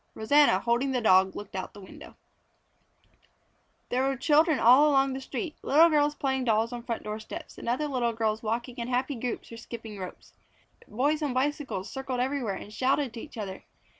Rosanna, 0.15 0.57
holding 0.59 0.93
the 0.93 0.99
dog, 0.99 1.35
looked 1.35 1.55
out 1.55 1.75
the 1.75 1.79
windows. 1.79 2.15
There 3.89 4.01
were 4.01 4.17
children 4.17 4.57
all 4.57 4.89
along 4.89 5.13
the 5.13 5.21
street: 5.21 5.55
little 5.61 5.89
girls 5.91 6.15
playing 6.15 6.45
dolls 6.45 6.73
on 6.73 6.81
front 6.81 7.03
doorsteps 7.03 7.59
and 7.59 7.69
other 7.69 7.87
little 7.87 8.11
girls 8.11 8.41
walking 8.41 8.77
in 8.77 8.87
happy 8.87 9.13
groups 9.13 9.51
or 9.51 9.57
skipping 9.57 9.99
rope. 9.99 10.17
Boys 10.87 11.21
on 11.21 11.35
bicycles 11.35 11.87
circled 11.91 12.19
everywhere 12.19 12.55
and 12.55 12.73
shouted 12.73 13.13
to 13.13 13.21
each 13.21 13.37
other. 13.37 13.63